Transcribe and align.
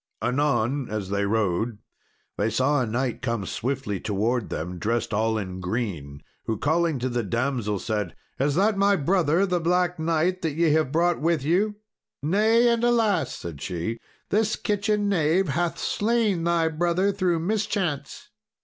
Anon, 0.19 0.89
as 0.89 1.09
they 1.11 1.27
rode, 1.27 1.77
they 2.35 2.49
saw 2.49 2.81
a 2.81 2.87
knight 2.87 3.21
come 3.21 3.45
swiftly 3.45 3.99
towards 3.99 4.49
them, 4.49 4.79
dressed 4.79 5.13
all 5.13 5.37
in 5.37 5.59
green, 5.61 6.23
who, 6.45 6.57
calling 6.57 6.97
to 6.97 7.07
the 7.07 7.21
damsel 7.21 7.77
said, 7.77 8.15
"Is 8.39 8.55
that 8.55 8.79
my 8.79 8.95
brother, 8.95 9.45
the 9.45 9.59
Black 9.59 9.99
Knight, 9.99 10.41
that 10.41 10.55
ye 10.55 10.71
have 10.71 10.91
brought 10.91 11.21
with 11.21 11.43
you?" 11.45 11.75
"Nay, 12.23 12.67
and 12.67 12.83
alas!" 12.83 13.35
said 13.35 13.61
she, 13.61 13.99
"this 14.29 14.55
kitchen 14.55 15.07
knave 15.07 15.49
hath 15.49 15.77
slain 15.77 16.45
thy 16.45 16.67
brother 16.67 17.11
through 17.11 17.37
mischance." 17.37 18.29